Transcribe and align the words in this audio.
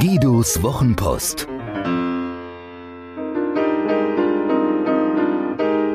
Markus 0.00 0.62
Wochenpost. 0.62 1.46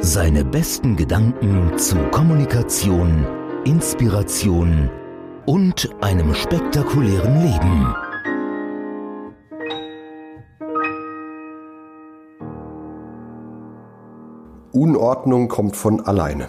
Seine 0.00 0.44
besten 0.44 0.96
Gedanken 0.96 1.78
zu 1.78 1.94
Kommunikation, 2.10 3.24
Inspiration 3.64 4.90
und 5.46 5.88
einem 6.00 6.34
spektakulären 6.34 7.42
Leben. 7.42 7.94
Unordnung 14.72 15.46
kommt 15.46 15.76
von 15.76 16.00
alleine. 16.00 16.48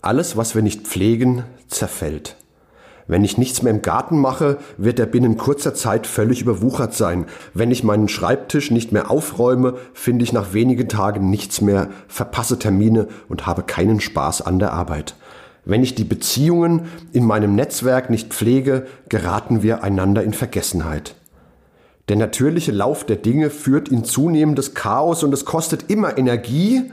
Alles, 0.00 0.36
was 0.36 0.54
wir 0.54 0.62
nicht 0.62 0.86
pflegen, 0.86 1.42
zerfällt. 1.66 2.36
Wenn 3.06 3.22
ich 3.24 3.36
nichts 3.36 3.62
mehr 3.62 3.72
im 3.72 3.82
Garten 3.82 4.18
mache, 4.18 4.58
wird 4.78 4.98
er 4.98 5.06
binnen 5.06 5.36
kurzer 5.36 5.74
Zeit 5.74 6.06
völlig 6.06 6.40
überwuchert 6.40 6.94
sein. 6.94 7.26
Wenn 7.52 7.70
ich 7.70 7.84
meinen 7.84 8.08
Schreibtisch 8.08 8.70
nicht 8.70 8.92
mehr 8.92 9.10
aufräume, 9.10 9.74
finde 9.92 10.24
ich 10.24 10.32
nach 10.32 10.54
wenigen 10.54 10.88
Tagen 10.88 11.28
nichts 11.28 11.60
mehr, 11.60 11.90
verpasse 12.08 12.58
Termine 12.58 13.08
und 13.28 13.46
habe 13.46 13.62
keinen 13.62 14.00
Spaß 14.00 14.42
an 14.42 14.58
der 14.58 14.72
Arbeit. 14.72 15.16
Wenn 15.66 15.82
ich 15.82 15.94
die 15.94 16.04
Beziehungen 16.04 16.88
in 17.12 17.24
meinem 17.24 17.54
Netzwerk 17.54 18.08
nicht 18.08 18.32
pflege, 18.32 18.86
geraten 19.08 19.62
wir 19.62 19.82
einander 19.82 20.22
in 20.22 20.32
Vergessenheit. 20.32 21.14
Der 22.08 22.16
natürliche 22.16 22.72
Lauf 22.72 23.04
der 23.04 23.16
Dinge 23.16 23.48
führt 23.48 23.88
in 23.88 24.04
zunehmendes 24.04 24.74
Chaos 24.74 25.22
und 25.22 25.32
es 25.32 25.46
kostet 25.46 25.90
immer 25.90 26.18
Energie, 26.18 26.90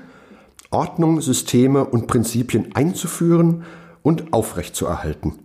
Ordnung, 0.70 1.20
Systeme 1.20 1.84
und 1.84 2.07
Prinzipien 2.07 2.73
einzuführen 2.76 3.63
und 4.04 4.32
aufrechtzuerhalten. 4.32 5.39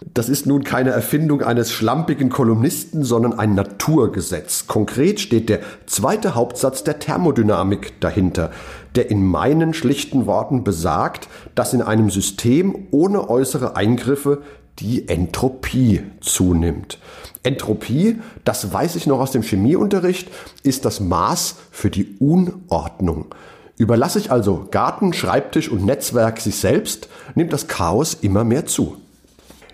Das 0.00 0.28
ist 0.28 0.46
nun 0.46 0.64
keine 0.64 0.90
Erfindung 0.90 1.42
eines 1.42 1.70
schlampigen 1.70 2.28
Kolumnisten, 2.28 3.04
sondern 3.04 3.38
ein 3.38 3.54
Naturgesetz. 3.54 4.66
Konkret 4.66 5.18
steht 5.20 5.48
der 5.48 5.60
zweite 5.86 6.34
Hauptsatz 6.34 6.84
der 6.84 6.98
Thermodynamik 6.98 8.00
dahinter, 8.00 8.50
der 8.96 9.10
in 9.10 9.24
meinen 9.24 9.72
schlichten 9.72 10.26
Worten 10.26 10.62
besagt, 10.62 11.28
dass 11.54 11.72
in 11.72 11.82
einem 11.82 12.10
System 12.10 12.88
ohne 12.90 13.30
äußere 13.30 13.76
Eingriffe 13.76 14.42
die 14.78 15.08
Entropie 15.08 16.02
zunimmt. 16.20 16.98
Entropie, 17.42 18.20
das 18.44 18.72
weiß 18.72 18.96
ich 18.96 19.06
noch 19.06 19.20
aus 19.20 19.30
dem 19.30 19.42
Chemieunterricht, 19.42 20.28
ist 20.62 20.84
das 20.84 21.00
Maß 21.00 21.56
für 21.70 21.90
die 21.90 22.16
Unordnung. 22.18 23.26
Überlasse 23.76 24.18
ich 24.18 24.30
also 24.30 24.66
Garten, 24.70 25.12
Schreibtisch 25.12 25.68
und 25.68 25.84
Netzwerk 25.84 26.40
sich 26.40 26.56
selbst, 26.56 27.08
nimmt 27.34 27.52
das 27.52 27.68
Chaos 27.68 28.14
immer 28.14 28.44
mehr 28.44 28.66
zu. 28.66 28.96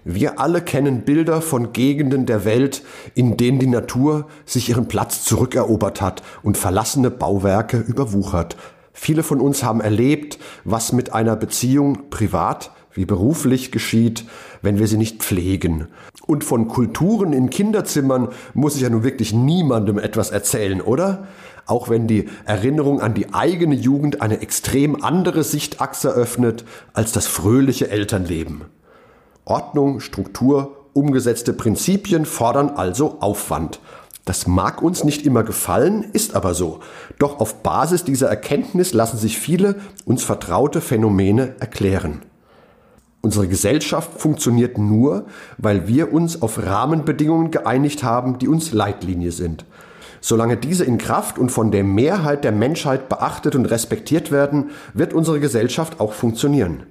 Wir 0.05 0.41
alle 0.41 0.63
kennen 0.63 1.03
Bilder 1.03 1.43
von 1.43 1.73
Gegenden 1.73 2.25
der 2.25 2.45
Welt, 2.45 2.83
in 3.15 3.37
denen 3.37 3.59
die 3.59 3.67
Natur 3.67 4.27
sich 4.47 4.71
ihren 4.71 4.89
Platz 4.89 5.25
zurückerobert 5.25 6.01
hat 6.01 6.23
und 6.43 6.57
verlassene 6.57 7.11
Bauwerke 7.11 7.79
überwuchert. 7.79 8.57
Viele 8.93 9.23
von 9.23 9.41
uns 9.41 9.63
haben 9.63 9.81
erlebt, 9.81 10.39
was 10.65 10.93
mit 10.93 11.13
einer 11.13 11.37
Beziehung 11.37 12.11
privat 12.11 12.71
wie 12.93 13.05
beruflich 13.05 13.71
geschieht, 13.71 14.25
wenn 14.63 14.79
wir 14.79 14.87
sie 14.87 14.97
nicht 14.97 15.23
pflegen. 15.23 15.89
Und 16.27 16.45
von 16.45 16.67
Kulturen 16.67 17.33
in 17.33 17.51
Kinderzimmern 17.51 18.29
muss 18.53 18.77
ich 18.77 18.83
ja 18.83 18.91
nun 18.91 19.05
wirklich 19.05 19.33
niemandem 19.33 19.99
etwas 19.99 20.31
erzählen, 20.31 20.81
oder? 20.81 21.29
Auch 21.67 21.89
wenn 21.89 22.09
die 22.09 22.29
Erinnerung 22.47 23.01
an 23.01 23.15
die 23.15 23.33
eigene 23.33 23.77
Jugend 23.77 24.23
eine 24.23 24.41
extrem 24.41 25.05
andere 25.05 25.45
Sichtachse 25.45 26.11
öffnet 26.11 26.65
als 26.93 27.13
das 27.13 27.27
fröhliche 27.27 27.91
Elternleben. 27.91 28.63
Ordnung, 29.45 30.01
Struktur, 30.01 30.77
umgesetzte 30.93 31.53
Prinzipien 31.53 32.25
fordern 32.27 32.71
also 32.71 33.19
Aufwand. 33.21 33.81
Das 34.25 34.47
mag 34.47 34.83
uns 34.83 35.03
nicht 35.03 35.25
immer 35.27 35.43
gefallen, 35.43 36.05
ist 36.13 36.35
aber 36.37 36.55
so. 36.55 36.81
Doch 37.19 37.41
auf 37.41 37.63
Basis 37.63 38.05
dieser 38.05 38.29
Erkenntnis 38.29 38.93
lassen 38.93 39.19
sich 39.19 39.39
viele 39.39 39.77
uns 40.05 40.23
vertraute 40.23 40.81
Phänomene 40.81 41.55
erklären. 41.59 42.23
Unsere 43.23 43.49
Gesellschaft 43.49 44.19
funktioniert 44.19 44.79
nur, 44.79 45.27
weil 45.59 45.89
wir 45.89 46.13
uns 46.13 46.41
auf 46.41 46.65
Rahmenbedingungen 46.65 47.51
geeinigt 47.51 48.03
haben, 48.03 48.39
die 48.39 48.49
uns 48.49 48.73
Leitlinie 48.73 49.33
sind. 49.33 49.65
Solange 50.23 50.57
diese 50.57 50.85
in 50.85 50.99
Kraft 50.99 51.39
und 51.39 51.51
von 51.51 51.71
der 51.71 51.85
Mehrheit 51.85 52.45
der 52.45 52.53
Menschheit 52.53 53.09
beachtet 53.09 53.55
und 53.55 53.67
respektiert 53.67 54.31
werden, 54.31 54.71
wird 54.95 55.13
unsere 55.13 55.41
Gesellschaft 55.41 55.99
auch 55.99 56.13
funktionieren. 56.13 56.85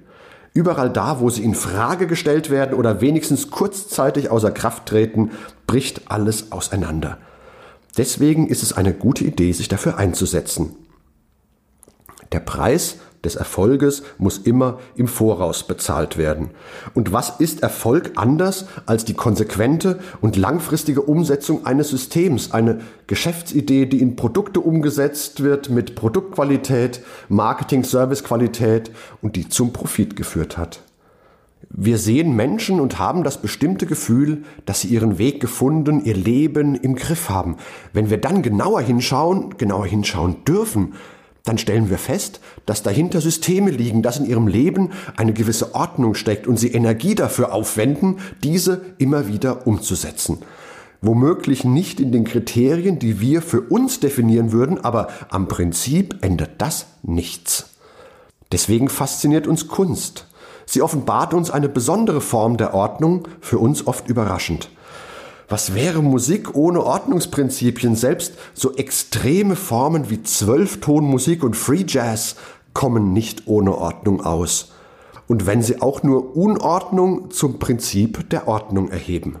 Überall 0.52 0.90
da, 0.90 1.20
wo 1.20 1.30
sie 1.30 1.44
in 1.44 1.54
Frage 1.54 2.06
gestellt 2.06 2.50
werden 2.50 2.74
oder 2.74 3.00
wenigstens 3.00 3.50
kurzzeitig 3.50 4.30
außer 4.30 4.50
Kraft 4.50 4.86
treten, 4.86 5.30
bricht 5.66 6.10
alles 6.10 6.50
auseinander. 6.50 7.18
Deswegen 7.96 8.48
ist 8.48 8.62
es 8.62 8.72
eine 8.72 8.92
gute 8.92 9.24
Idee, 9.24 9.52
sich 9.52 9.68
dafür 9.68 9.96
einzusetzen. 9.98 10.74
Der 12.32 12.40
Preis 12.40 12.96
des 13.24 13.36
Erfolges 13.36 14.02
muss 14.18 14.38
immer 14.38 14.78
im 14.96 15.08
Voraus 15.08 15.64
bezahlt 15.64 16.16
werden. 16.16 16.50
Und 16.94 17.12
was 17.12 17.40
ist 17.40 17.62
Erfolg 17.62 18.12
anders 18.16 18.66
als 18.86 19.04
die 19.04 19.14
konsequente 19.14 20.00
und 20.20 20.36
langfristige 20.36 21.02
Umsetzung 21.02 21.66
eines 21.66 21.88
Systems, 21.90 22.52
eine 22.52 22.80
Geschäftsidee, 23.06 23.86
die 23.86 24.00
in 24.00 24.16
Produkte 24.16 24.60
umgesetzt 24.60 25.42
wird 25.42 25.68
mit 25.70 25.94
Produktqualität, 25.94 27.02
Marketing, 27.28 27.84
Servicequalität 27.84 28.90
und 29.20 29.36
die 29.36 29.48
zum 29.48 29.72
Profit 29.72 30.16
geführt 30.16 30.56
hat? 30.56 30.80
Wir 31.72 31.98
sehen 31.98 32.34
Menschen 32.34 32.80
und 32.80 32.98
haben 32.98 33.22
das 33.22 33.40
bestimmte 33.40 33.86
Gefühl, 33.86 34.42
dass 34.66 34.80
sie 34.80 34.88
ihren 34.88 35.18
Weg 35.18 35.40
gefunden, 35.40 36.04
ihr 36.04 36.16
Leben 36.16 36.74
im 36.74 36.96
Griff 36.96 37.28
haben. 37.28 37.58
Wenn 37.92 38.10
wir 38.10 38.18
dann 38.18 38.42
genauer 38.42 38.80
hinschauen, 38.80 39.56
genauer 39.56 39.86
hinschauen 39.86 40.42
dürfen, 40.44 40.94
dann 41.44 41.58
stellen 41.58 41.90
wir 41.90 41.98
fest, 41.98 42.40
dass 42.66 42.82
dahinter 42.82 43.20
Systeme 43.20 43.70
liegen, 43.70 44.02
dass 44.02 44.18
in 44.18 44.26
ihrem 44.26 44.46
Leben 44.46 44.90
eine 45.16 45.32
gewisse 45.32 45.74
Ordnung 45.74 46.14
steckt 46.14 46.46
und 46.46 46.58
sie 46.58 46.72
Energie 46.72 47.14
dafür 47.14 47.52
aufwenden, 47.52 48.18
diese 48.42 48.82
immer 48.98 49.26
wieder 49.28 49.66
umzusetzen. 49.66 50.38
Womöglich 51.02 51.64
nicht 51.64 51.98
in 51.98 52.12
den 52.12 52.24
Kriterien, 52.24 52.98
die 52.98 53.20
wir 53.20 53.40
für 53.40 53.62
uns 53.62 54.00
definieren 54.00 54.52
würden, 54.52 54.84
aber 54.84 55.08
am 55.30 55.48
Prinzip 55.48 56.18
ändert 56.20 56.50
das 56.58 56.86
nichts. 57.02 57.70
Deswegen 58.52 58.88
fasziniert 58.88 59.46
uns 59.46 59.68
Kunst. 59.68 60.26
Sie 60.66 60.82
offenbart 60.82 61.32
uns 61.32 61.50
eine 61.50 61.68
besondere 61.68 62.20
Form 62.20 62.58
der 62.58 62.74
Ordnung, 62.74 63.26
für 63.40 63.58
uns 63.58 63.86
oft 63.86 64.08
überraschend. 64.08 64.70
Was 65.50 65.74
wäre 65.74 66.00
Musik 66.00 66.54
ohne 66.54 66.84
Ordnungsprinzipien? 66.84 67.96
Selbst 67.96 68.34
so 68.54 68.72
extreme 68.76 69.56
Formen 69.56 70.08
wie 70.08 70.22
Zwölftonmusik 70.22 71.42
und 71.42 71.56
Free 71.56 71.84
Jazz 71.88 72.36
kommen 72.72 73.12
nicht 73.12 73.48
ohne 73.48 73.76
Ordnung 73.76 74.24
aus. 74.24 74.70
Und 75.26 75.48
wenn 75.48 75.60
sie 75.60 75.82
auch 75.82 76.04
nur 76.04 76.36
Unordnung 76.36 77.32
zum 77.32 77.58
Prinzip 77.58 78.30
der 78.30 78.46
Ordnung 78.46 78.90
erheben. 78.90 79.40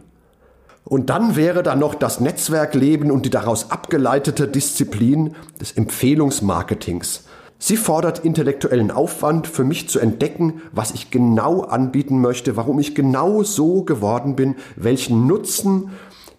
Und 0.84 1.10
dann 1.10 1.36
wäre 1.36 1.62
da 1.62 1.76
noch 1.76 1.94
das 1.94 2.18
Netzwerkleben 2.18 3.12
und 3.12 3.24
die 3.24 3.30
daraus 3.30 3.70
abgeleitete 3.70 4.48
Disziplin 4.48 5.36
des 5.60 5.70
Empfehlungsmarketings. 5.70 7.22
Sie 7.62 7.76
fordert 7.76 8.20
intellektuellen 8.20 8.90
Aufwand 8.90 9.46
für 9.46 9.64
mich 9.64 9.86
zu 9.90 10.00
entdecken, 10.00 10.62
was 10.72 10.92
ich 10.92 11.10
genau 11.10 11.60
anbieten 11.60 12.18
möchte, 12.18 12.56
warum 12.56 12.78
ich 12.78 12.94
genau 12.94 13.42
so 13.42 13.82
geworden 13.82 14.34
bin, 14.34 14.56
welchen 14.76 15.26
Nutzen 15.26 15.90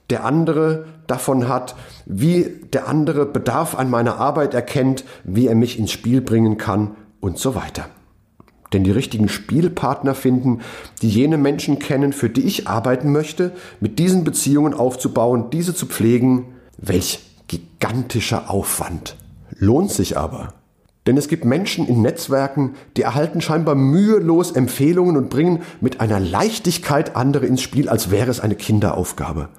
der 0.09 0.25
andere 0.25 0.85
davon 1.05 1.47
hat, 1.47 1.75
wie 2.07 2.61
der 2.73 2.87
andere 2.87 3.27
Bedarf 3.27 3.75
an 3.75 3.91
meiner 3.91 4.17
Arbeit 4.17 4.55
erkennt, 4.55 5.05
wie 5.23 5.45
er 5.45 5.53
mich 5.53 5.77
ins 5.77 5.91
Spiel 5.91 6.21
bringen 6.21 6.57
kann 6.57 6.95
und 7.19 7.37
so 7.37 7.53
weiter. 7.53 7.85
Denn 8.73 8.83
die 8.83 8.91
richtigen 8.91 9.29
Spielpartner 9.29 10.15
finden, 10.15 10.61
die 11.03 11.09
jene 11.09 11.37
Menschen 11.37 11.77
kennen, 11.77 12.13
für 12.13 12.31
die 12.31 12.45
ich 12.45 12.67
arbeiten 12.67 13.11
möchte, 13.11 13.51
mit 13.79 13.99
diesen 13.99 14.23
Beziehungen 14.23 14.73
aufzubauen, 14.73 15.51
diese 15.51 15.75
zu 15.75 15.85
pflegen, 15.85 16.55
welch 16.79 17.19
gigantischer 17.47 18.49
Aufwand. 18.49 19.17
Lohnt 19.51 19.91
sich 19.91 20.17
aber. 20.17 20.53
Denn 21.07 21.17
es 21.17 21.27
gibt 21.27 21.45
Menschen 21.45 21.87
in 21.87 22.01
Netzwerken, 22.01 22.75
die 22.95 23.01
erhalten 23.01 23.41
scheinbar 23.41 23.75
mühelos 23.75 24.51
Empfehlungen 24.51 25.17
und 25.17 25.29
bringen 25.29 25.63
mit 25.79 25.99
einer 25.99 26.19
Leichtigkeit 26.19 27.15
andere 27.15 27.47
ins 27.47 27.61
Spiel, 27.61 27.89
als 27.89 28.11
wäre 28.11 28.29
es 28.29 28.39
eine 28.39 28.55
Kinderaufgabe. 28.55 29.49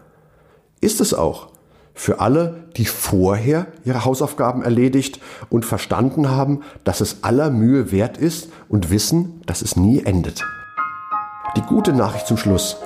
Ist 0.81 1.01
es 1.01 1.15
auch 1.15 1.49
für 1.95 2.21
alle, 2.21 2.65
die 2.77 2.87
vorher 2.87 3.67
ihre 3.85 4.05
Hausaufgaben 4.05 4.63
erledigt 4.63 5.21
und 5.51 5.65
verstanden 5.65 6.31
haben, 6.31 6.61
dass 6.85 7.01
es 7.01 7.23
aller 7.23 7.51
Mühe 7.51 7.93
wert 7.93 8.19
ist 8.19 8.49
und 8.69 8.91
wissen, 8.91 9.43
dass 9.47 9.63
es 9.63 9.77
nie 9.77 10.03
endet. 10.03 10.43
Die 11.57 11.63
gute 11.63 11.93
Nachricht 11.93 12.27
zum 12.27 12.37
Schluss. 12.37 12.79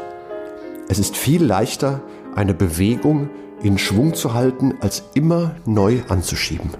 Es 0.88 0.98
ist 0.98 1.16
viel 1.16 1.44
leichter, 1.44 2.00
eine 2.34 2.54
Bewegung 2.54 3.28
in 3.62 3.78
Schwung 3.78 4.14
zu 4.14 4.34
halten, 4.34 4.74
als 4.80 5.04
immer 5.14 5.54
neu 5.66 6.02
anzuschieben. 6.08 6.70